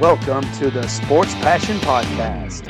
[0.00, 2.68] Welcome to the Sports Passion Podcast.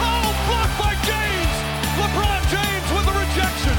[0.00, 1.54] Oh, blocked by James!
[2.00, 3.76] LeBron James with the rejection.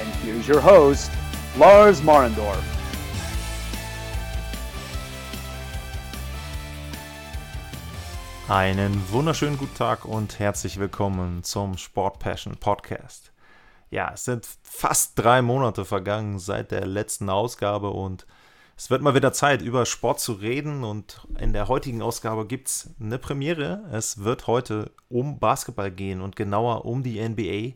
[0.00, 1.10] And here's your host,
[1.56, 2.77] Lars Marendorf.
[8.48, 13.30] Einen wunderschönen guten Tag und herzlich willkommen zum Sport Passion Podcast.
[13.90, 18.26] Ja, es sind fast drei Monate vergangen seit der letzten Ausgabe und
[18.74, 22.68] es wird mal wieder Zeit, über Sport zu reden und in der heutigen Ausgabe gibt
[22.68, 23.84] es eine Premiere.
[23.92, 27.74] Es wird heute um Basketball gehen und genauer um die NBA,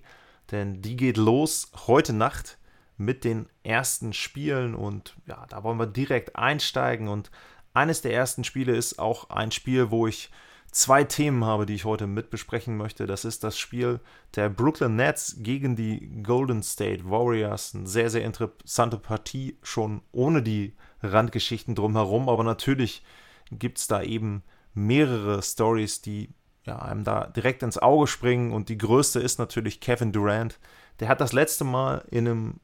[0.53, 2.57] denn die geht los heute Nacht
[2.97, 7.31] mit den ersten Spielen und ja, da wollen wir direkt einsteigen und
[7.75, 10.31] eines der ersten Spiele ist auch ein Spiel, wo ich
[10.73, 13.07] zwei Themen habe, die ich heute mit besprechen möchte.
[13.07, 14.01] Das ist das Spiel
[14.35, 17.75] der Brooklyn Nets gegen die Golden State Warriors.
[17.75, 22.29] Eine sehr, sehr interessante Partie, schon ohne die Randgeschichten drumherum.
[22.29, 23.05] Aber natürlich
[23.51, 24.43] gibt es da eben
[24.75, 26.31] mehrere Stories, die
[26.65, 28.53] ja, einem da direkt ins Auge springen.
[28.53, 30.59] Und die größte ist natürlich Kevin Durant.
[31.01, 32.61] Der hat das letzte Mal in einem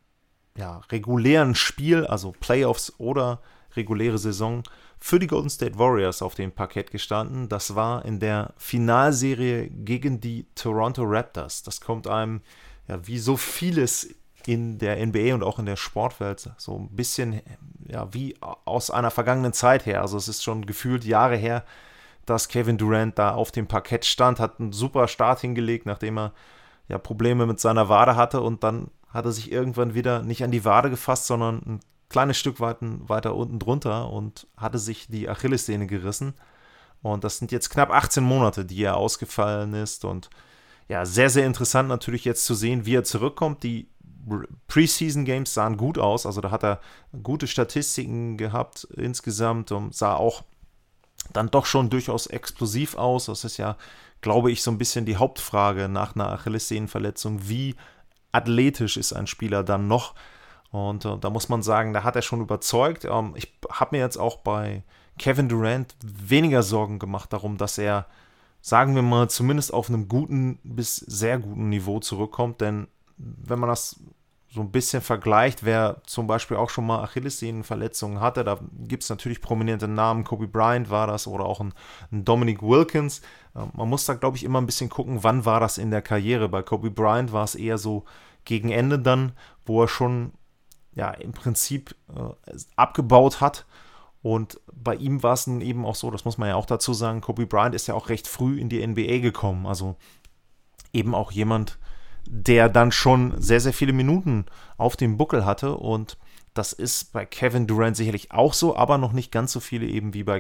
[0.57, 3.43] ja, regulären Spiel, also Playoffs oder
[3.77, 4.63] reguläre Saison,
[5.01, 7.49] für die Golden State Warriors auf dem Parkett gestanden.
[7.49, 11.63] Das war in der Finalserie gegen die Toronto Raptors.
[11.63, 12.41] Das kommt einem,
[12.89, 14.15] ja, wie so vieles
[14.47, 17.43] in der NBA und auch in der Sportwelt, so ein bisschen,
[17.87, 20.01] ja, wie aus einer vergangenen Zeit her.
[20.01, 21.65] Also es ist schon gefühlt Jahre her,
[22.25, 26.33] dass Kevin Durant da auf dem Parkett stand, hat einen super Start hingelegt, nachdem er
[26.89, 30.51] ja Probleme mit seiner Wade hatte und dann hat er sich irgendwann wieder nicht an
[30.51, 35.29] die Wade gefasst, sondern ein kleines Stück weit, weiter unten drunter und hatte sich die
[35.29, 36.35] Achillessehne gerissen.
[37.03, 40.05] Und das sind jetzt knapp 18 Monate, die er ausgefallen ist.
[40.05, 40.31] Und
[40.89, 43.63] ja, sehr, sehr interessant natürlich jetzt zu sehen, wie er zurückkommt.
[43.63, 43.89] Die
[44.67, 46.27] Preseason Games sahen gut aus.
[46.27, 46.81] Also da hat er
[47.23, 50.43] gute Statistiken gehabt insgesamt und sah auch
[51.33, 53.27] dann doch schon durchaus explosiv aus.
[53.27, 53.77] Das ist ja,
[54.21, 57.49] glaube ich, so ein bisschen die Hauptfrage nach einer Achillessehnenverletzung.
[57.49, 57.77] Wie
[58.33, 60.15] athletisch ist ein Spieler dann noch?
[60.71, 63.05] Und äh, da muss man sagen, da hat er schon überzeugt.
[63.05, 64.83] Ähm, ich habe mir jetzt auch bei
[65.19, 68.07] Kevin Durant weniger Sorgen gemacht darum, dass er,
[68.61, 72.61] sagen wir mal, zumindest auf einem guten bis sehr guten Niveau zurückkommt.
[72.61, 74.01] Denn wenn man das
[74.51, 79.11] so ein bisschen vergleicht, wer zum Beispiel auch schon mal Achillessehnenverletzungen hatte, da gibt es
[79.11, 81.75] natürlich prominente Namen, Kobe Bryant war das oder auch ein,
[82.11, 83.21] ein Dominic Wilkins.
[83.55, 86.03] Äh, man muss da, glaube ich, immer ein bisschen gucken, wann war das in der
[86.03, 86.49] Karriere.
[86.49, 88.05] Bei Kobe Bryant war es eher so
[88.45, 89.33] gegen Ende dann,
[89.67, 90.33] wo er schon
[90.99, 93.65] ja im Prinzip äh, abgebaut hat.
[94.21, 96.93] Und bei ihm war es nun eben auch so, das muss man ja auch dazu
[96.93, 99.65] sagen, Kobe Bryant ist ja auch recht früh in die NBA gekommen.
[99.65, 99.97] Also
[100.93, 101.79] eben auch jemand,
[102.27, 104.45] der dann schon sehr, sehr viele Minuten
[104.77, 105.77] auf dem Buckel hatte.
[105.77, 106.19] Und
[106.53, 110.15] das ist bei Kevin Durant sicherlich auch so, aber noch nicht ganz so viele eben
[110.15, 110.39] wie bei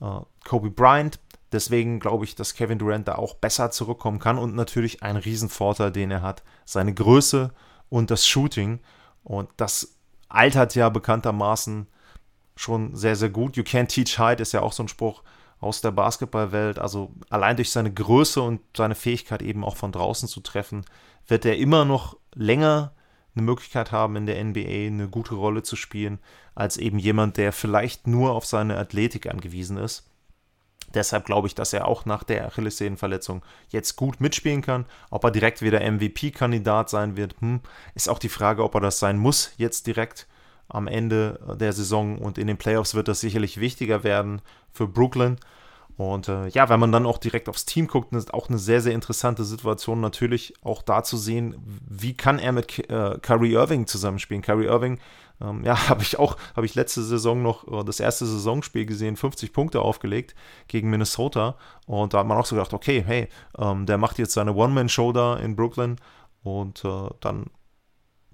[0.00, 1.20] äh, Kobe Bryant.
[1.52, 5.92] Deswegen glaube ich, dass Kevin Durant da auch besser zurückkommen kann und natürlich ein Riesenvorteil,
[5.92, 7.52] den er hat, seine Größe
[7.90, 8.80] und das Shooting.
[9.24, 9.96] Und das
[10.28, 11.86] altert ja bekanntermaßen
[12.56, 13.56] schon sehr, sehr gut.
[13.56, 15.22] You can't teach height ist ja auch so ein Spruch
[15.60, 16.78] aus der Basketballwelt.
[16.78, 20.84] Also allein durch seine Größe und seine Fähigkeit eben auch von draußen zu treffen,
[21.26, 22.92] wird er immer noch länger
[23.34, 26.18] eine Möglichkeit haben, in der NBA eine gute Rolle zu spielen,
[26.54, 30.11] als eben jemand, der vielleicht nur auf seine Athletik angewiesen ist.
[30.94, 34.86] Deshalb glaube ich, dass er auch nach der Achillessehnenverletzung jetzt gut mitspielen kann.
[35.10, 37.60] Ob er direkt wieder MVP-Kandidat sein wird, hm,
[37.94, 40.26] ist auch die Frage, ob er das sein muss jetzt direkt
[40.68, 42.18] am Ende der Saison.
[42.18, 44.42] Und in den Playoffs wird das sicherlich wichtiger werden
[44.72, 45.36] für Brooklyn.
[45.96, 48.80] Und äh, ja, wenn man dann auch direkt aufs Team guckt, ist auch eine sehr,
[48.80, 51.54] sehr interessante Situation natürlich auch da zu sehen,
[51.88, 54.42] wie kann er mit äh, Kyrie Irving zusammenspielen.
[54.42, 54.98] Kyrie Irving
[55.42, 59.16] ähm, ja, habe ich auch, habe ich letzte Saison noch äh, das erste Saisonspiel gesehen,
[59.16, 60.34] 50 Punkte aufgelegt
[60.68, 61.56] gegen Minnesota.
[61.86, 63.28] Und da hat man auch so gedacht, okay, hey,
[63.58, 65.96] ähm, der macht jetzt seine One-Man-Show da in Brooklyn.
[66.42, 67.46] Und äh, dann,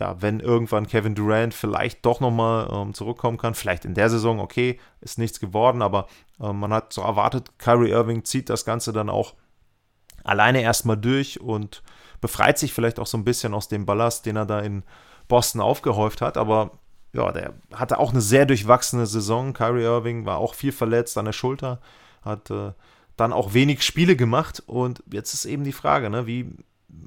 [0.00, 4.40] ja, wenn irgendwann Kevin Durant vielleicht doch nochmal ähm, zurückkommen kann, vielleicht in der Saison,
[4.40, 6.06] okay, ist nichts geworden, aber
[6.40, 9.34] äh, man hat so erwartet, Kyrie Irving zieht das Ganze dann auch
[10.24, 11.82] alleine erstmal durch und
[12.20, 14.82] befreit sich vielleicht auch so ein bisschen aus dem Ballast, den er da in
[15.28, 16.36] Boston aufgehäuft hat.
[16.36, 16.72] Aber
[17.18, 19.52] ja, der hatte auch eine sehr durchwachsene Saison.
[19.52, 21.80] Kyrie Irving war auch viel verletzt an der Schulter,
[22.22, 22.72] hat äh,
[23.16, 24.62] dann auch wenig Spiele gemacht.
[24.66, 26.50] Und jetzt ist eben die Frage, ne, wie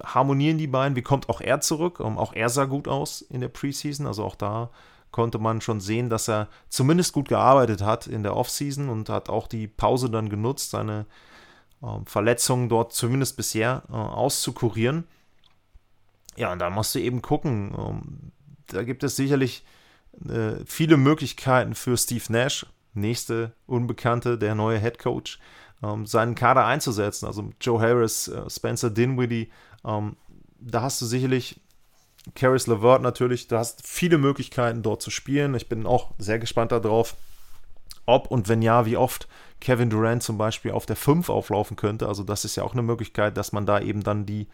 [0.03, 0.95] harmonieren die beiden?
[0.95, 1.99] Wie kommt auch er zurück?
[1.99, 4.05] Um, auch er sah gut aus in der Preseason.
[4.05, 4.69] Also auch da
[5.11, 9.29] konnte man schon sehen, dass er zumindest gut gearbeitet hat in der Offseason und hat
[9.29, 11.05] auch die Pause dann genutzt, seine
[11.81, 15.05] ähm, Verletzungen dort zumindest bisher äh, auszukurieren.
[16.35, 17.73] Ja, und da musst du eben gucken.
[17.77, 18.31] Ähm,
[18.67, 19.63] da gibt es sicherlich
[20.27, 25.39] äh, viele Möglichkeiten für Steve Nash, nächste Unbekannte, der neue Head Coach,
[25.83, 27.25] ähm, seinen Kader einzusetzen.
[27.25, 29.51] Also Joe Harris, äh, Spencer Dinwiddie,
[29.85, 30.15] ähm,
[30.59, 31.59] da hast du sicherlich
[32.35, 35.55] Caris LeVert natürlich, du hast viele Möglichkeiten dort zu spielen.
[35.55, 37.15] Ich bin auch sehr gespannt darauf,
[38.05, 39.27] ob und wenn ja, wie oft
[39.59, 42.07] Kevin Durant zum Beispiel auf der 5 auflaufen könnte.
[42.07, 44.47] Also das ist ja auch eine Möglichkeit, dass man da eben dann die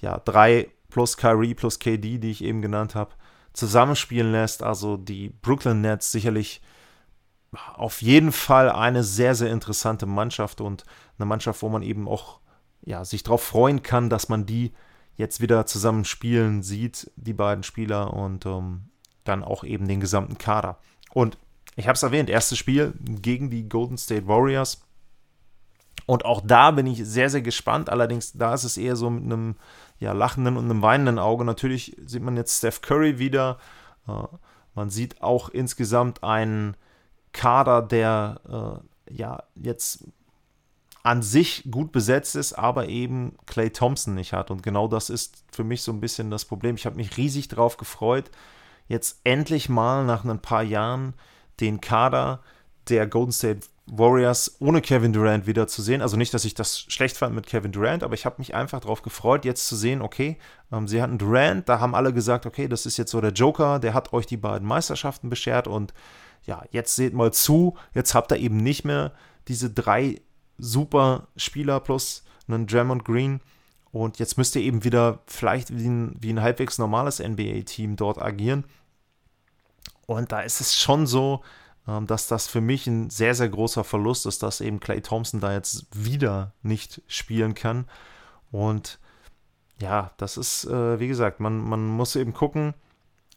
[0.00, 3.12] ja, drei plus Kyrie plus KD, die ich eben genannt habe,
[3.52, 4.62] zusammenspielen lässt.
[4.62, 6.60] Also die Brooklyn Nets sicherlich
[7.74, 10.84] auf jeden Fall eine sehr, sehr interessante Mannschaft und
[11.18, 12.40] eine Mannschaft, wo man eben auch
[12.82, 14.72] ja, sich darauf freuen kann, dass man die
[15.16, 18.88] jetzt wieder zusammen spielen sieht, die beiden Spieler und ähm,
[19.24, 20.78] dann auch eben den gesamten Kader.
[21.12, 21.36] Und
[21.76, 24.82] ich habe es erwähnt, erstes Spiel gegen die Golden State Warriors.
[26.06, 27.90] Und auch da bin ich sehr, sehr gespannt.
[27.90, 29.56] Allerdings, da ist es eher so mit einem
[30.00, 31.44] ja, lachenden und einem weinenden Auge.
[31.44, 33.58] Natürlich sieht man jetzt Steph Curry wieder.
[34.08, 34.24] Äh,
[34.74, 36.76] man sieht auch insgesamt einen
[37.32, 40.04] Kader, der äh, ja jetzt
[41.02, 44.50] an sich gut besetzt ist, aber eben Clay Thompson nicht hat.
[44.50, 46.76] Und genau das ist für mich so ein bisschen das Problem.
[46.76, 48.30] Ich habe mich riesig darauf gefreut,
[48.88, 51.14] jetzt endlich mal nach ein paar Jahren
[51.60, 52.40] den Kader
[52.88, 56.00] der Golden State Warriors ohne Kevin Durant wieder zu sehen.
[56.00, 58.80] Also nicht, dass ich das schlecht fand mit Kevin Durant, aber ich habe mich einfach
[58.80, 60.38] darauf gefreut, jetzt zu sehen, okay,
[60.70, 63.78] ähm, sie hatten Durant, da haben alle gesagt, okay, das ist jetzt so der Joker,
[63.80, 65.92] der hat euch die beiden Meisterschaften beschert und
[66.46, 69.12] ja, jetzt seht mal zu, jetzt habt ihr eben nicht mehr
[69.48, 70.20] diese drei
[70.56, 73.40] super Spieler plus einen Draymond Green.
[73.92, 78.22] Und jetzt müsst ihr eben wieder vielleicht wie ein, wie ein halbwegs normales NBA-Team dort
[78.22, 78.64] agieren.
[80.06, 81.42] Und da ist es schon so,
[81.86, 85.52] dass das für mich ein sehr, sehr großer Verlust ist, dass eben Clay Thompson da
[85.52, 87.86] jetzt wieder nicht spielen kann.
[88.50, 88.98] Und
[89.80, 92.74] ja, das ist, äh, wie gesagt, man, man muss eben gucken,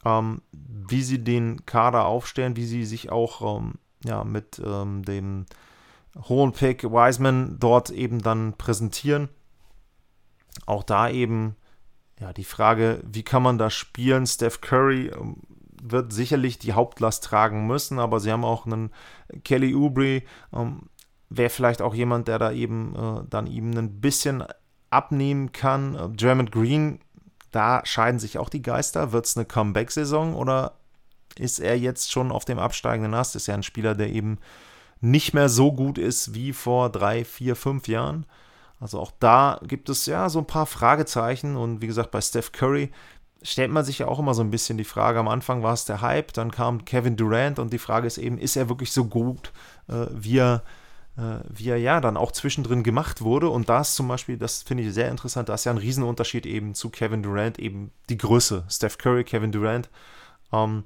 [0.05, 5.45] ähm, wie sie den Kader aufstellen, wie sie sich auch ähm, ja, mit ähm, dem
[6.27, 9.29] hohen Pick Wiseman dort eben dann präsentieren.
[10.65, 11.55] Auch da eben
[12.19, 14.27] ja die Frage, wie kann man da spielen?
[14.27, 15.37] Steph Curry ähm,
[15.83, 18.91] wird sicherlich die Hauptlast tragen müssen, aber sie haben auch einen
[19.43, 20.83] Kelly Oubre, ähm,
[21.29, 24.43] wäre vielleicht auch jemand, der da eben äh, dann ihm ein bisschen
[24.89, 25.95] abnehmen kann.
[25.95, 26.99] Äh, Green,
[27.51, 29.11] da scheiden sich auch die Geister.
[29.11, 30.77] Wird es eine Comeback-Saison oder
[31.37, 33.35] ist er jetzt schon auf dem absteigenden Ast?
[33.35, 34.39] Ist ja ein Spieler, der eben
[35.01, 38.25] nicht mehr so gut ist wie vor drei, vier, fünf Jahren.
[38.79, 42.51] Also auch da gibt es ja so ein paar Fragezeichen und wie gesagt, bei Steph
[42.51, 42.91] Curry
[43.43, 45.85] stellt man sich ja auch immer so ein bisschen die Frage, am Anfang war es
[45.85, 49.05] der Hype, dann kam Kevin Durant und die Frage ist eben, ist er wirklich so
[49.05, 49.51] gut,
[49.87, 50.63] äh, wie er
[51.17, 53.49] äh, wie er ja dann auch zwischendrin gemacht wurde.
[53.49, 56.45] Und da ist zum Beispiel, das finde ich sehr interessant, da ist ja ein Riesenunterschied
[56.45, 58.63] eben zu Kevin Durant, eben die Größe.
[58.69, 59.89] Steph Curry, Kevin Durant.
[60.51, 60.85] Ähm,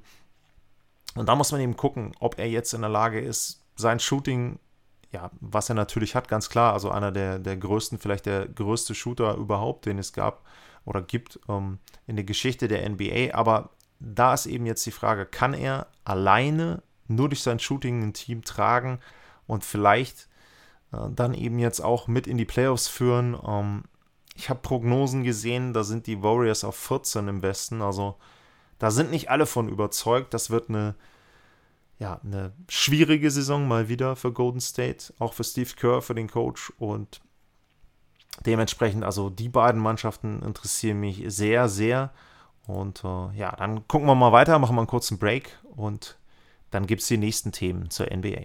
[1.14, 4.58] und da muss man eben gucken, ob er jetzt in der Lage ist, sein Shooting,
[5.12, 8.94] ja, was er natürlich hat, ganz klar, also einer der, der größten, vielleicht der größte
[8.94, 10.44] Shooter überhaupt, den es gab
[10.84, 13.34] oder gibt ähm, in der Geschichte der NBA.
[13.34, 13.70] Aber
[14.00, 18.42] da ist eben jetzt die Frage, kann er alleine nur durch sein Shooting ein Team
[18.42, 19.00] tragen
[19.46, 20.28] und vielleicht
[20.92, 23.36] äh, dann eben jetzt auch mit in die Playoffs führen?
[23.46, 23.84] Ähm,
[24.34, 28.16] ich habe Prognosen gesehen, da sind die Warriors auf 14 im Westen, also
[28.78, 30.32] da sind nicht alle von überzeugt.
[30.32, 30.94] Das wird eine
[31.98, 36.30] ja, eine schwierige Saison mal wieder für Golden State, auch für Steve Kerr, für den
[36.30, 36.72] Coach.
[36.78, 37.20] Und
[38.46, 42.10] dementsprechend, also die beiden Mannschaften interessieren mich sehr, sehr.
[42.66, 46.18] Und äh, ja, dann gucken wir mal weiter, machen wir einen kurzen Break und
[46.70, 48.42] dann gibt es die nächsten Themen zur NBA.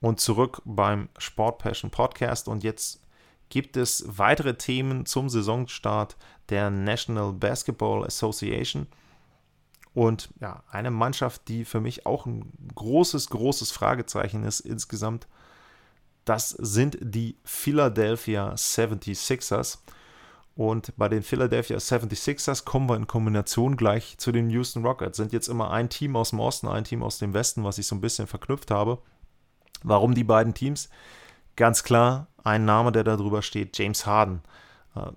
[0.00, 2.48] Und zurück beim Sport Passion Podcast.
[2.48, 3.00] Und jetzt
[3.48, 6.16] gibt es weitere Themen zum Saisonstart
[6.48, 8.86] der National Basketball Association.
[9.92, 15.26] Und ja, eine Mannschaft, die für mich auch ein großes, großes Fragezeichen ist insgesamt,
[16.24, 19.78] das sind die Philadelphia 76ers.
[20.54, 25.16] Und bei den Philadelphia 76ers kommen wir in Kombination gleich zu den Houston Rockets.
[25.16, 27.86] Sind jetzt immer ein Team aus dem Osten, ein Team aus dem Westen, was ich
[27.86, 28.98] so ein bisschen verknüpft habe.
[29.82, 30.88] Warum die beiden Teams?
[31.56, 34.42] Ganz klar, ein Name, der da drüber steht, James Harden.
[34.94, 35.10] Äh,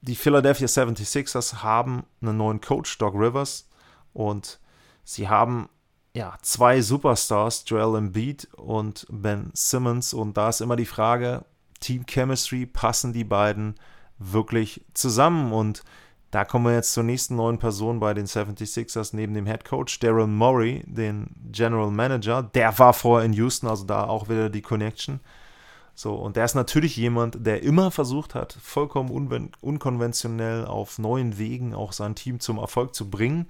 [0.00, 3.68] die Philadelphia 76ers haben einen neuen Coach, Doc Rivers,
[4.12, 4.60] und
[5.04, 5.68] sie haben
[6.16, 10.14] ja, zwei Superstars, Joel Embiid und Ben Simmons.
[10.14, 11.44] Und da ist immer die Frage,
[11.80, 13.74] Team Chemistry, passen die beiden
[14.18, 15.52] wirklich zusammen?
[15.52, 15.82] Und
[16.30, 20.00] da kommen wir jetzt zur nächsten neuen Person bei den 76ers neben dem Head Coach,
[20.00, 22.42] Daryl Murray, den General Manager.
[22.42, 25.20] Der war vorher in Houston, also da auch wieder die Connection.
[25.94, 31.38] So, und der ist natürlich jemand, der immer versucht hat, vollkommen un unkonventionell auf neuen
[31.38, 33.48] Wegen auch sein Team zum Erfolg zu bringen.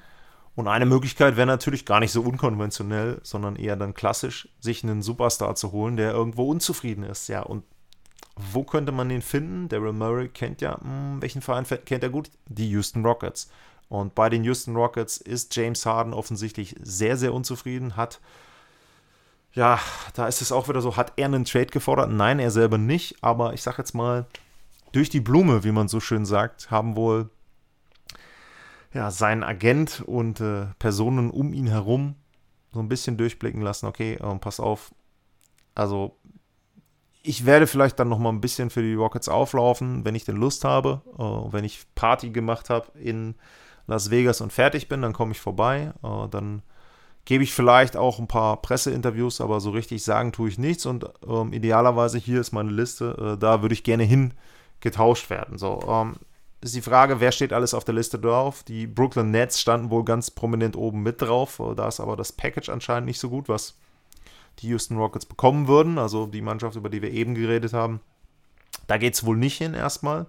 [0.55, 5.03] Und eine Möglichkeit wäre natürlich gar nicht so unkonventionell, sondern eher dann klassisch, sich einen
[5.03, 7.29] Superstar zu holen, der irgendwo unzufrieden ist.
[7.29, 7.65] Ja, und
[8.37, 9.69] wo könnte man den finden?
[9.69, 12.31] Daryl Murray kennt ja, mh, hm, welchen Verein kennt er gut?
[12.47, 13.51] Die Houston Rockets.
[13.89, 18.21] Und bei den Houston Rockets ist James Harden offensichtlich sehr, sehr unzufrieden, hat,
[19.53, 19.81] ja,
[20.15, 22.11] da ist es auch wieder so, hat er einen Trade gefordert?
[22.11, 24.27] Nein, er selber nicht, aber ich sag jetzt mal,
[24.93, 27.31] durch die Blume, wie man so schön sagt, haben wohl
[28.93, 32.17] ja, seinen Agent und äh, Personen um ihn herum
[32.73, 34.95] so ein bisschen durchblicken lassen, okay, äh, pass auf,
[35.75, 36.17] also
[37.27, 40.37] ich werde vielleicht dann noch mal ein bisschen für die Rockets auflaufen, wenn ich denn
[40.37, 43.35] Lust habe, äh, wenn ich Party gemacht habe in
[43.87, 46.63] Las Vegas und fertig bin, dann komme ich vorbei, äh, dann
[47.25, 51.05] gebe ich vielleicht auch ein paar Presseinterviews, aber so richtig sagen tue ich nichts und
[51.29, 54.35] ähm, idealerweise hier ist meine Liste, äh, da würde ich gerne hin
[54.81, 55.59] getauscht werden.
[55.59, 56.15] So, ähm,
[56.61, 58.63] ist die Frage, wer steht alles auf der Liste drauf?
[58.63, 61.61] Die Brooklyn Nets standen wohl ganz prominent oben mit drauf.
[61.77, 63.79] Da ist aber das Package anscheinend nicht so gut, was
[64.59, 65.99] die Houston Rockets bekommen würden.
[65.99, 68.01] Also die Mannschaft, über die wir eben geredet haben.
[68.87, 70.27] Da geht es wohl nicht hin erstmal.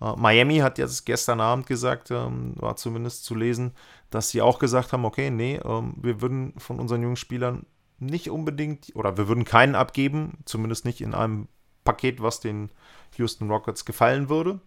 [0.00, 3.72] Uh, Miami hat jetzt gestern Abend gesagt, ähm, war zumindest zu lesen,
[4.10, 7.66] dass sie auch gesagt haben, okay, nee, ähm, wir würden von unseren jungen Spielern
[7.98, 11.48] nicht unbedingt, oder wir würden keinen abgeben, zumindest nicht in einem
[11.82, 12.70] Paket, was den
[13.16, 14.60] Houston Rockets gefallen würde.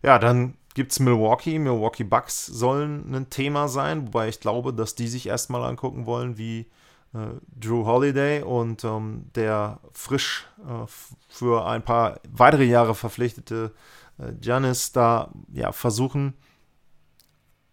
[0.00, 1.58] Ja, dann gibt es Milwaukee.
[1.58, 6.38] Milwaukee Bucks sollen ein Thema sein, wobei ich glaube, dass die sich erstmal angucken wollen,
[6.38, 6.66] wie äh,
[7.12, 10.86] Drew Holiday und ähm, der frisch äh,
[11.28, 13.72] für ein paar weitere Jahre verpflichtete
[14.18, 16.34] äh, Giannis da ja, versuchen,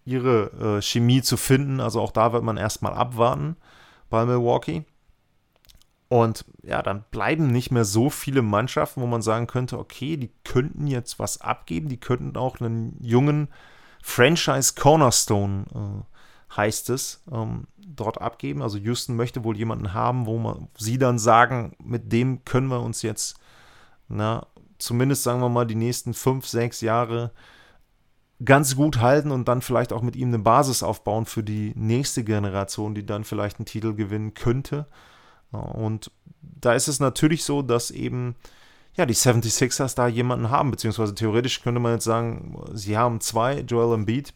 [0.05, 1.79] ihre äh, Chemie zu finden.
[1.79, 3.57] Also auch da wird man erstmal abwarten
[4.09, 4.85] bei Milwaukee.
[6.09, 10.31] Und ja, dann bleiben nicht mehr so viele Mannschaften, wo man sagen könnte, okay, die
[10.45, 13.49] könnten jetzt was abgeben, die könnten auch einen jungen
[14.01, 16.16] Franchise Cornerstone, äh,
[16.55, 18.61] heißt es, ähm, dort abgeben.
[18.61, 22.81] Also Houston möchte wohl jemanden haben, wo man, sie dann sagen, mit dem können wir
[22.81, 23.39] uns jetzt,
[24.07, 27.31] na, zumindest sagen wir mal, die nächsten fünf, sechs Jahre
[28.43, 32.23] ganz gut halten und dann vielleicht auch mit ihm eine Basis aufbauen für die nächste
[32.23, 34.85] Generation, die dann vielleicht einen Titel gewinnen könnte.
[35.51, 36.11] Und
[36.41, 38.35] da ist es natürlich so, dass eben
[38.95, 43.61] ja, die 76ers da jemanden haben, beziehungsweise theoretisch könnte man jetzt sagen, sie haben zwei,
[43.61, 44.33] Joel Embiid.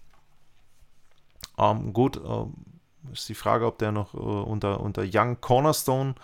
[1.61, 6.15] Ähm, gut, äh, ist die Frage, ob der noch äh, unter, unter Young Cornerstone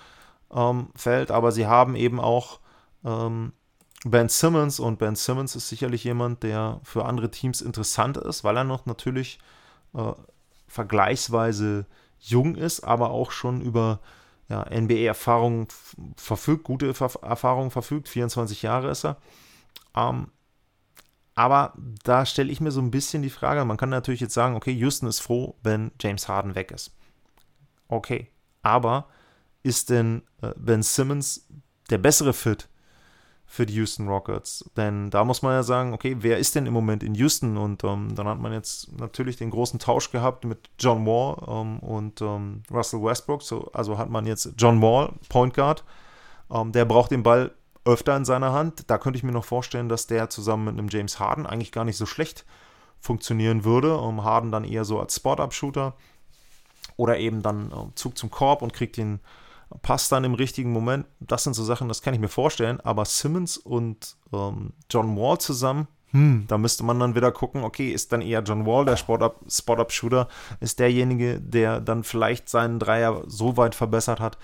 [0.52, 2.60] ähm, fällt, aber sie haben eben auch
[3.06, 3.54] ähm,
[4.04, 4.80] Ben Simmons.
[4.80, 8.86] Und Ben Simmons ist sicherlich jemand, der für andere Teams interessant ist, weil er noch
[8.86, 9.40] natürlich
[9.94, 10.14] äh,
[10.68, 11.86] vergleichsweise
[12.20, 14.00] jung ist, aber auch schon über
[14.50, 15.68] ja, NBA-Erfahrung
[16.16, 19.18] verfügt, gute Erfahrung verfügt, 24 Jahre ist er.
[19.96, 20.28] Ähm,
[21.38, 24.56] aber da stelle ich mir so ein bisschen die Frage, man kann natürlich jetzt sagen,
[24.56, 26.98] okay, Houston ist froh, wenn James Harden weg ist.
[27.90, 28.32] Okay,
[28.64, 29.08] aber
[29.62, 31.48] ist denn äh, Ben Simmons
[31.92, 32.68] der bessere Fit
[33.46, 34.68] für die Houston Rockets.
[34.76, 37.56] Denn da muss man ja sagen, okay, wer ist denn im Moment in Houston?
[37.56, 41.78] Und ähm, dann hat man jetzt natürlich den großen Tausch gehabt mit John Wall ähm,
[41.82, 43.44] und ähm, Russell Westbrook.
[43.44, 45.84] So, also hat man jetzt John Wall, Point Guard.
[46.50, 47.52] Ähm, der braucht den Ball
[47.88, 48.90] öfter in seiner Hand.
[48.90, 51.86] Da könnte ich mir noch vorstellen, dass der zusammen mit einem James Harden eigentlich gar
[51.86, 52.46] nicht so schlecht
[53.00, 53.98] funktionieren würde.
[53.98, 55.96] Um Harden dann eher so als Spot-Up-Shooter
[56.98, 59.20] oder eben dann äh, Zug zum Korb und kriegt den
[59.82, 61.06] passt dann im richtigen Moment.
[61.20, 62.80] Das sind so Sachen, das kann ich mir vorstellen.
[62.82, 67.90] Aber Simmons und ähm, John Wall zusammen, hm, da müsste man dann wieder gucken, okay,
[67.92, 70.30] ist dann eher John Wall, der Spot-Up-Shooter,
[70.62, 74.38] ist derjenige, der dann vielleicht seinen Dreier so weit verbessert hat,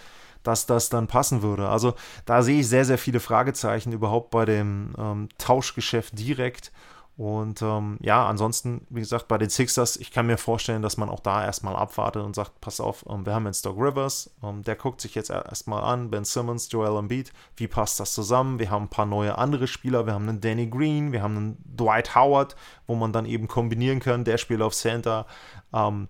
[0.43, 1.69] dass das dann passen würde.
[1.69, 1.93] Also
[2.25, 6.71] da sehe ich sehr, sehr viele Fragezeichen überhaupt bei dem ähm, Tauschgeschäft direkt.
[7.15, 11.09] Und ähm, ja, ansonsten, wie gesagt, bei den Sixers, ich kann mir vorstellen, dass man
[11.09, 14.63] auch da erstmal abwartet und sagt, pass auf, ähm, wir haben jetzt Doc Rivers, ähm,
[14.63, 18.57] der guckt sich jetzt erstmal an, Ben Simmons, Joel Embiid, wie passt das zusammen?
[18.57, 21.57] Wir haben ein paar neue andere Spieler, wir haben einen Danny Green, wir haben einen
[21.77, 22.55] Dwight Howard,
[22.87, 25.27] wo man dann eben kombinieren kann, der spielt auf Center,
[25.71, 26.07] ähm,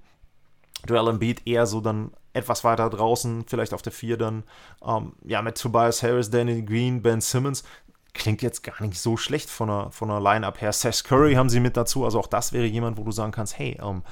[0.88, 4.44] Joel Embiid eher so dann etwas weiter draußen, vielleicht auf der 4 dann,
[4.86, 7.63] ähm, ja, mit Tobias Harris, Danny Green, Ben Simmons,
[8.13, 10.72] klingt jetzt gar nicht so schlecht von der, von der Line-Up her.
[10.72, 13.58] Seth Curry haben sie mit dazu, also auch das wäre jemand, wo du sagen kannst,
[13.58, 14.04] hey, ähm,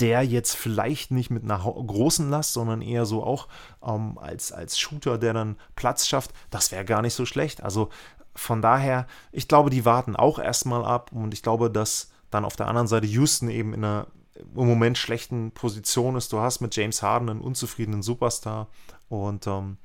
[0.00, 3.48] der jetzt vielleicht nicht mit einer großen Last, sondern eher so auch
[3.86, 7.62] ähm, als, als Shooter, der dann Platz schafft, das wäre gar nicht so schlecht.
[7.62, 7.90] Also
[8.34, 12.56] von daher, ich glaube, die warten auch erstmal ab und ich glaube, dass dann auf
[12.56, 16.32] der anderen Seite Houston eben in einer im Moment schlechten Position ist.
[16.32, 18.68] Du hast mit James Harden einen unzufriedenen Superstar
[19.08, 19.78] und ähm,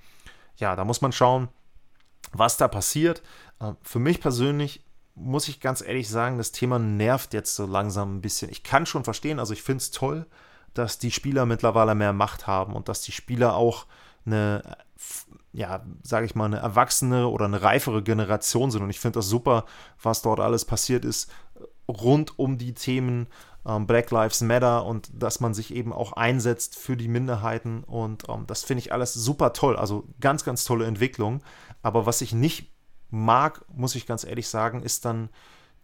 [0.57, 1.49] ja, da muss man schauen,
[2.31, 3.21] was da passiert.
[3.59, 4.83] Äh, für mich persönlich
[5.15, 8.49] muss ich ganz ehrlich sagen, das Thema nervt jetzt so langsam ein bisschen.
[8.49, 10.25] Ich kann schon verstehen, also ich finde es toll,
[10.73, 13.85] dass die Spieler mittlerweile mehr Macht haben und dass die Spieler auch
[14.25, 14.77] eine,
[15.51, 18.83] ja, sage ich mal, eine erwachsene oder eine reifere Generation sind.
[18.83, 19.65] Und ich finde das super,
[20.01, 21.29] was dort alles passiert ist
[21.89, 23.27] rund um die Themen
[23.69, 27.83] ähm, Black Lives Matter und dass man sich eben auch einsetzt für die Minderheiten.
[27.83, 29.75] Und ähm, das finde ich alles super toll.
[29.75, 31.41] Also ganz, ganz tolle Entwicklung.
[31.81, 32.73] Aber was ich nicht
[33.11, 35.29] mag, muss ich ganz ehrlich sagen, ist dann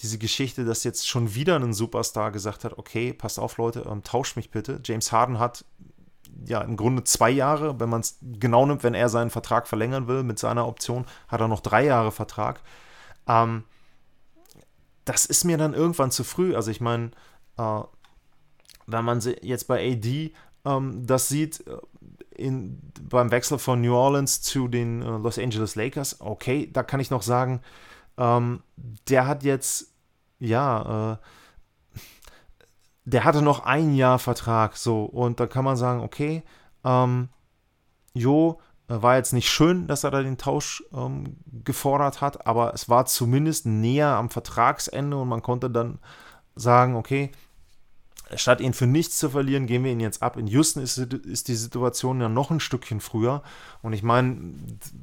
[0.02, 4.04] diese Geschichte, dass jetzt schon wieder ein Superstar gesagt hat, okay, passt auf Leute, ähm,
[4.04, 4.82] tauscht mich bitte.
[4.84, 5.64] James Harden hat
[6.46, 10.08] ja im Grunde zwei Jahre, wenn man es genau nimmt, wenn er seinen Vertrag verlängern
[10.08, 12.62] will mit seiner Option, hat er noch drei Jahre Vertrag.
[13.28, 13.64] Ähm,
[15.06, 16.56] das ist mir dann irgendwann zu früh.
[16.56, 17.12] Also ich meine,
[17.58, 17.82] äh,
[18.88, 20.34] wenn man jetzt bei AD
[20.66, 21.78] ähm, das sieht, äh,
[22.36, 27.00] in, beim Wechsel von New Orleans zu den äh, Los Angeles Lakers, okay, da kann
[27.00, 27.62] ich noch sagen,
[28.18, 28.62] ähm,
[29.08, 29.94] der hat jetzt,
[30.40, 31.18] ja, äh,
[33.06, 36.44] der hatte noch ein Jahr Vertrag, so, und da kann man sagen, okay,
[36.84, 37.30] ähm,
[38.14, 38.60] jo,
[38.90, 42.90] äh, war jetzt nicht schön, dass er da den Tausch ähm, gefordert hat, aber es
[42.90, 46.00] war zumindest näher am Vertragsende und man konnte dann
[46.56, 47.32] sagen, okay,
[48.34, 50.38] statt ihn für nichts zu verlieren, gehen wir ihn jetzt ab.
[50.38, 53.44] In Houston ist, ist die Situation ja noch ein Stückchen früher.
[53.82, 54.54] Und ich meine,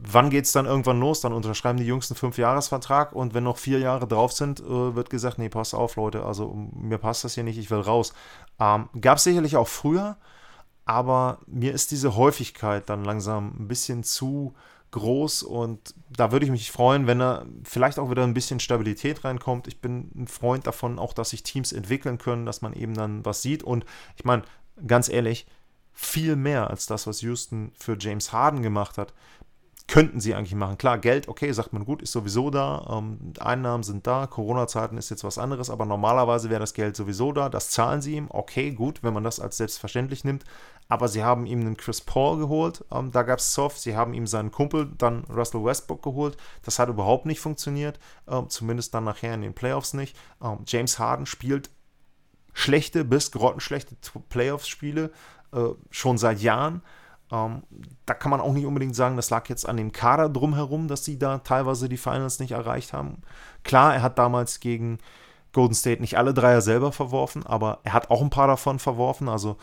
[0.02, 1.20] wann geht es dann irgendwann los?
[1.20, 5.10] Dann unterschreiben die Jungs einen Fünfjahresvertrag und wenn noch vier Jahre drauf sind, äh, wird
[5.10, 8.12] gesagt, nee, pass auf, Leute, also mir passt das hier nicht, ich will raus.
[8.58, 10.16] Ähm, Gab es sicherlich auch früher,
[10.84, 14.54] aber mir ist diese Häufigkeit dann langsam ein bisschen zu
[14.92, 19.24] groß und da würde ich mich freuen, wenn da vielleicht auch wieder ein bisschen Stabilität
[19.24, 19.66] reinkommt.
[19.66, 23.24] Ich bin ein Freund davon, auch dass sich Teams entwickeln können, dass man eben dann
[23.24, 23.84] was sieht und
[24.16, 24.42] ich meine,
[24.86, 25.46] ganz ehrlich,
[25.92, 29.12] viel mehr als das, was Houston für James Harden gemacht hat,
[29.88, 30.78] könnten sie eigentlich machen.
[30.78, 35.10] Klar, Geld, okay, sagt man gut, ist sowieso da, ähm, Einnahmen sind da, Corona-Zeiten ist
[35.10, 38.70] jetzt was anderes, aber normalerweise wäre das Geld sowieso da, das zahlen sie ihm, okay,
[38.72, 40.44] gut, wenn man das als selbstverständlich nimmt,
[40.88, 44.14] aber sie haben ihm einen Chris Paul geholt, ähm, da gab es Soft, sie haben
[44.14, 49.04] ihm seinen Kumpel, dann Russell Westbrook geholt, das hat überhaupt nicht funktioniert, ähm, zumindest dann
[49.04, 50.16] nachher in den Playoffs nicht.
[50.42, 51.70] Ähm, James Harden spielt
[52.52, 53.96] schlechte bis grottenschlechte
[54.28, 55.10] Playoffs-Spiele
[55.52, 56.82] äh, schon seit Jahren,
[57.32, 57.62] ähm,
[58.04, 61.04] da kann man auch nicht unbedingt sagen, das lag jetzt an dem Kader drumherum, dass
[61.04, 63.22] sie da teilweise die Finals nicht erreicht haben.
[63.64, 64.98] Klar, er hat damals gegen
[65.54, 69.30] Golden State nicht alle Dreier selber verworfen, aber er hat auch ein paar davon verworfen.
[69.30, 69.56] Also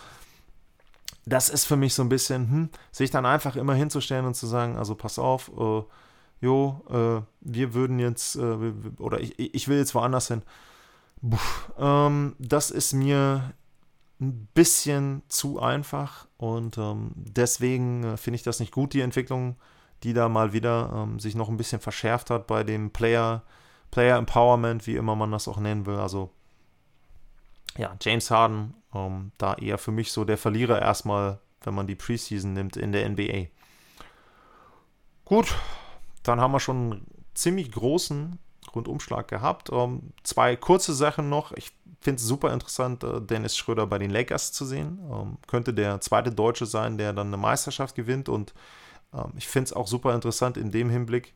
[1.26, 4.48] das ist für mich so ein bisschen, hm, sich dann einfach immer hinzustellen und zu
[4.48, 5.84] sagen, also pass auf, äh,
[6.42, 10.42] jo, äh, wir würden jetzt, äh, oder ich, ich will jetzt woanders hin.
[11.22, 11.38] Puh,
[11.78, 13.54] ähm, das ist mir
[14.20, 19.56] ein bisschen zu einfach und ähm, deswegen äh, finde ich das nicht gut, die Entwicklung,
[20.04, 23.44] die da mal wieder ähm, sich noch ein bisschen verschärft hat bei dem Player,
[23.92, 25.96] Player Empowerment, wie immer man das auch nennen will.
[25.96, 26.32] Also
[27.78, 31.96] ja, James Harden, ähm, da eher für mich so der Verlierer erstmal, wenn man die
[31.96, 33.48] Preseason nimmt in der NBA.
[35.26, 35.56] Gut,
[36.24, 38.40] dann haben wir schon einen ziemlich großen
[38.76, 39.70] Rundumschlag gehabt.
[39.72, 41.52] Ähm, zwei kurze Sachen noch.
[41.54, 45.00] Ich finde es super interessant, äh, Dennis Schröder bei den Lakers zu sehen.
[45.12, 48.30] Ähm, könnte der zweite Deutsche sein, der dann eine Meisterschaft gewinnt.
[48.30, 48.54] Und
[49.14, 51.34] ähm, ich finde es auch super interessant in dem Hinblick,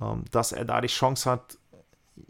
[0.00, 1.58] ähm, dass er da die Chance hat,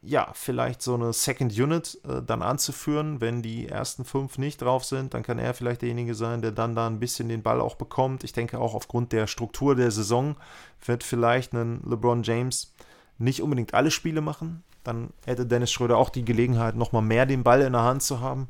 [0.03, 3.21] ja, vielleicht so eine Second Unit äh, dann anzuführen.
[3.21, 6.75] Wenn die ersten fünf nicht drauf sind, dann kann er vielleicht derjenige sein, der dann
[6.75, 8.25] da ein bisschen den Ball auch bekommt.
[8.25, 10.37] Ich denke auch aufgrund der Struktur der Saison
[10.85, 12.75] wird vielleicht ein LeBron James
[13.19, 14.63] nicht unbedingt alle Spiele machen.
[14.85, 18.21] Dann hätte Dennis Schröder auch die Gelegenheit, nochmal mehr den Ball in der Hand zu
[18.21, 18.49] haben.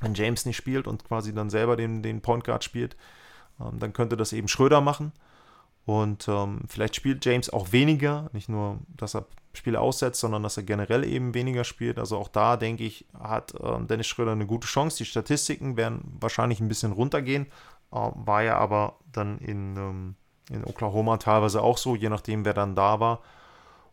[0.00, 2.96] Wenn James nicht spielt und quasi dann selber den, den Point Guard spielt,
[3.60, 5.12] ähm, dann könnte das eben Schröder machen.
[5.86, 10.56] Und ähm, vielleicht spielt James auch weniger, nicht nur, dass er Spiele aussetzt, sondern dass
[10.56, 11.98] er generell eben weniger spielt.
[11.98, 14.98] Also auch da, denke ich, hat ähm, Dennis Schröder eine gute Chance.
[14.98, 17.46] Die Statistiken werden wahrscheinlich ein bisschen runtergehen.
[17.92, 20.14] Ähm, war ja aber dann in, ähm,
[20.50, 23.20] in Oklahoma teilweise auch so, je nachdem, wer dann da war.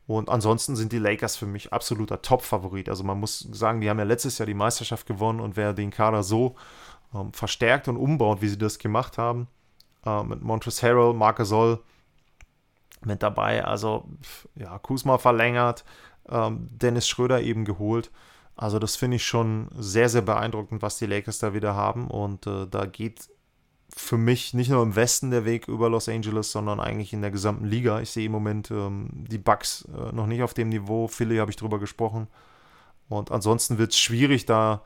[0.05, 2.89] Und ansonsten sind die Lakers für mich absoluter Top-Favorit.
[2.89, 5.91] Also man muss sagen, die haben ja letztes Jahr die Meisterschaft gewonnen und wer den
[5.91, 6.55] Kader so
[7.13, 9.47] ähm, verstärkt und umbaut, wie sie das gemacht haben,
[10.05, 11.79] äh, mit Montrezl Harrell, Marc Gasol
[13.05, 14.05] mit dabei, also
[14.55, 15.83] ja, Kuzma verlängert,
[16.29, 18.11] ähm, Dennis Schröder eben geholt.
[18.55, 22.07] Also das finde ich schon sehr, sehr beeindruckend, was die Lakers da wieder haben.
[22.07, 23.29] Und äh, da geht
[23.95, 27.31] für mich nicht nur im Westen der Weg über Los Angeles, sondern eigentlich in der
[27.31, 28.01] gesamten Liga.
[28.01, 31.07] Ich sehe im Moment ähm, die Bucks äh, noch nicht auf dem Niveau.
[31.07, 32.27] Philly habe ich drüber gesprochen.
[33.09, 34.81] Und ansonsten wird es schwierig, da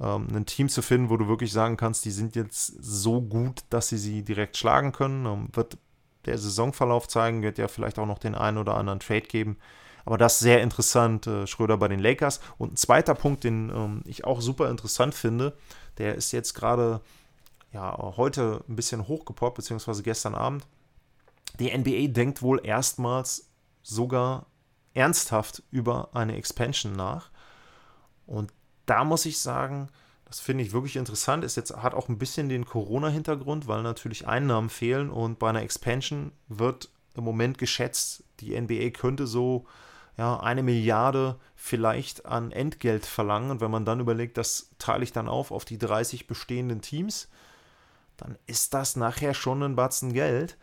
[0.00, 3.62] ähm, ein Team zu finden, wo du wirklich sagen kannst, die sind jetzt so gut,
[3.70, 5.26] dass sie sie direkt schlagen können.
[5.26, 5.78] Ähm, wird
[6.26, 9.56] der Saisonverlauf zeigen, wird ja vielleicht auch noch den einen oder anderen Trade geben.
[10.04, 12.40] Aber das ist sehr interessant, äh, Schröder bei den Lakers.
[12.58, 15.56] Und ein zweiter Punkt, den ähm, ich auch super interessant finde,
[15.98, 17.00] der ist jetzt gerade
[17.72, 20.66] ja, heute ein bisschen hochgepoppt, beziehungsweise gestern Abend.
[21.58, 23.50] Die NBA denkt wohl erstmals
[23.82, 24.46] sogar
[24.94, 27.30] ernsthaft über eine Expansion nach.
[28.26, 28.52] Und
[28.86, 29.88] da muss ich sagen,
[30.24, 31.44] das finde ich wirklich interessant.
[31.44, 35.62] Ist jetzt, hat auch ein bisschen den Corona-Hintergrund, weil natürlich Einnahmen fehlen und bei einer
[35.62, 39.66] Expansion wird im Moment geschätzt, die NBA könnte so
[40.16, 43.50] ja, eine Milliarde vielleicht an Entgelt verlangen.
[43.50, 47.28] Und wenn man dann überlegt, das teile ich dann auf auf die 30 bestehenden Teams,
[48.20, 50.58] dann ist das nachher schon ein Batzen Geld.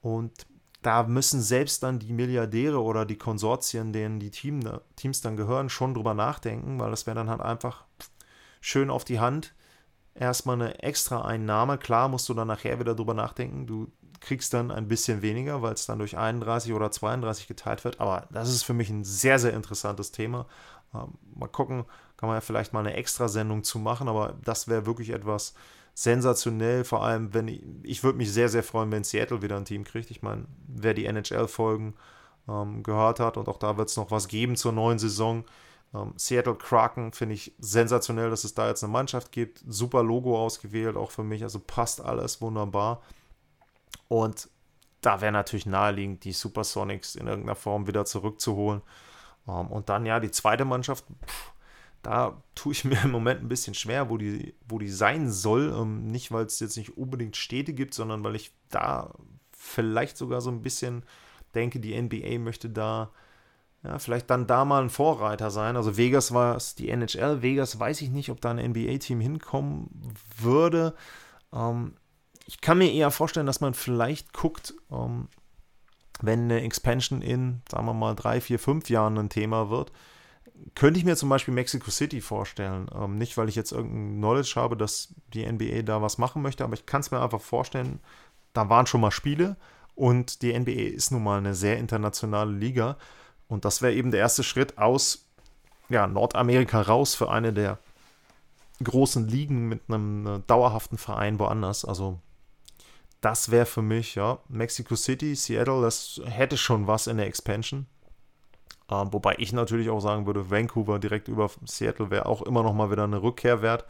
[0.00, 0.46] Und
[0.82, 4.60] da müssen selbst dann die Milliardäre oder die Konsortien, denen die Team,
[4.96, 7.84] Teams dann gehören, schon drüber nachdenken, weil das wäre dann halt einfach
[8.60, 9.54] schön auf die Hand.
[10.14, 11.78] Erstmal eine extra Einnahme.
[11.78, 13.66] Klar musst du dann nachher wieder drüber nachdenken.
[13.66, 18.00] Du kriegst dann ein bisschen weniger, weil es dann durch 31 oder 32 geteilt wird.
[18.00, 20.46] Aber das ist für mich ein sehr, sehr interessantes Thema.
[20.94, 21.84] Ähm, mal gucken,
[22.16, 25.54] kann man ja vielleicht mal eine extra Sendung zu machen, aber das wäre wirklich etwas,
[25.94, 26.84] sensationell.
[26.84, 29.84] Vor allem, wenn ich, ich würde mich sehr, sehr freuen, wenn Seattle wieder ein Team
[29.84, 30.10] kriegt.
[30.10, 31.94] Ich meine, wer die NHL-Folgen
[32.48, 35.44] ähm, gehört hat und auch da wird es noch was geben zur neuen Saison.
[35.94, 39.62] Ähm, Seattle Kraken finde ich sensationell, dass es da jetzt eine Mannschaft gibt.
[39.66, 41.42] Super Logo ausgewählt, auch für mich.
[41.42, 43.02] Also passt alles wunderbar.
[44.08, 44.48] Und
[45.00, 48.82] da wäre natürlich naheliegend, die Supersonics in irgendeiner Form wieder zurückzuholen.
[49.48, 51.52] Ähm, und dann ja, die zweite Mannschaft, pff,
[52.02, 55.74] da tue ich mir im Moment ein bisschen schwer, wo die, wo die sein soll.
[55.76, 59.14] Ähm, nicht, weil es jetzt nicht unbedingt Städte gibt, sondern weil ich da
[59.52, 61.04] vielleicht sogar so ein bisschen
[61.54, 63.10] denke, die NBA möchte da
[63.82, 65.76] ja, vielleicht dann da mal ein Vorreiter sein.
[65.76, 67.42] Also Vegas war es die NHL.
[67.42, 69.88] Vegas weiß ich nicht, ob da ein NBA-Team hinkommen
[70.38, 70.94] würde.
[71.52, 71.94] Ähm,
[72.44, 75.28] ich kann mir eher vorstellen, dass man vielleicht guckt, ähm,
[76.20, 79.92] wenn eine Expansion in, sagen wir mal, drei, vier, fünf Jahren ein Thema wird,
[80.74, 82.88] könnte ich mir zum Beispiel Mexico City vorstellen.
[82.94, 86.64] Ähm, nicht, weil ich jetzt irgendein Knowledge habe, dass die NBA da was machen möchte,
[86.64, 88.00] aber ich kann es mir einfach vorstellen,
[88.52, 89.56] da waren schon mal Spiele
[89.94, 92.96] und die NBA ist nun mal eine sehr internationale Liga.
[93.48, 95.26] Und das wäre eben der erste Schritt aus
[95.88, 97.78] ja, Nordamerika raus für eine der
[98.82, 101.84] großen Ligen mit einem äh, dauerhaften Verein woanders.
[101.84, 102.18] Also
[103.20, 107.86] das wäre für mich, ja, Mexico City, Seattle, das hätte schon was in der Expansion.
[108.90, 112.74] Ähm, wobei ich natürlich auch sagen würde, Vancouver direkt über Seattle wäre auch immer noch
[112.74, 113.84] mal wieder eine Rückkehr wert.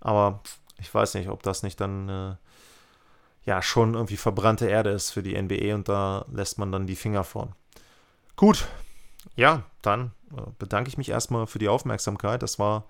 [0.00, 0.40] Aber
[0.78, 2.34] ich weiß nicht, ob das nicht dann äh,
[3.44, 6.96] ja schon irgendwie verbrannte Erde ist für die NBA und da lässt man dann die
[6.96, 7.54] Finger vorn.
[8.36, 8.68] Gut,
[9.34, 12.42] ja, dann äh, bedanke ich mich erstmal für die Aufmerksamkeit.
[12.42, 12.84] Das war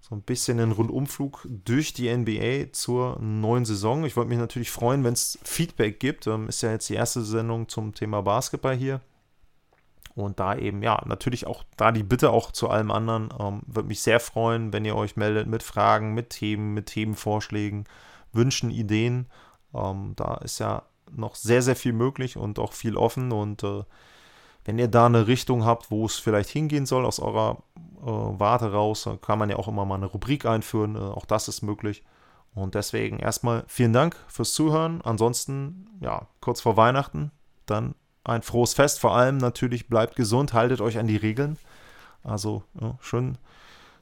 [0.00, 4.04] so ein bisschen ein Rundumflug durch die NBA zur neuen Saison.
[4.04, 6.26] Ich wollte mich natürlich freuen, wenn es Feedback gibt.
[6.26, 9.00] Ähm, ist ja jetzt die erste Sendung zum Thema Basketball hier.
[10.18, 13.28] Und da eben, ja, natürlich auch da die Bitte auch zu allem anderen.
[13.38, 17.84] Ähm, Würde mich sehr freuen, wenn ihr euch meldet mit Fragen, mit Themen, mit Themenvorschlägen,
[18.32, 19.28] Wünschen, Ideen.
[19.72, 23.30] Ähm, da ist ja noch sehr, sehr viel möglich und auch viel offen.
[23.30, 23.84] Und äh,
[24.64, 28.72] wenn ihr da eine Richtung habt, wo es vielleicht hingehen soll aus eurer äh, Warte
[28.72, 30.96] raus, kann man ja auch immer mal eine Rubrik einführen.
[30.96, 32.02] Äh, auch das ist möglich.
[32.56, 35.00] Und deswegen erstmal vielen Dank fürs Zuhören.
[35.00, 37.30] Ansonsten, ja, kurz vor Weihnachten,
[37.66, 37.94] dann
[38.28, 39.00] ein frohes Fest.
[39.00, 41.56] Vor allem natürlich bleibt gesund, haltet euch an die Regeln.
[42.22, 43.38] Also ja, schön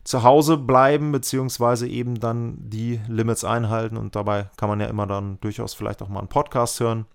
[0.06, 3.96] zu Hause bleiben, beziehungsweise eben dann die Limits einhalten.
[3.96, 7.06] Und dabei kann man ja immer dann durchaus vielleicht auch mal einen Podcast hören.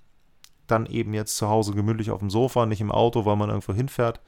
[0.68, 3.74] Dann eben jetzt zu Hause gemütlich auf dem Sofa, nicht im Auto, weil man irgendwo
[3.74, 4.20] hinfährt.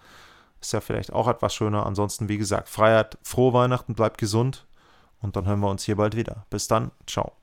[0.61, 1.85] Ist ja vielleicht auch etwas schöner.
[1.85, 4.65] Ansonsten, wie gesagt, Freiheit, frohe Weihnachten, bleibt gesund.
[5.21, 6.45] Und dann hören wir uns hier bald wieder.
[6.49, 7.42] Bis dann, ciao.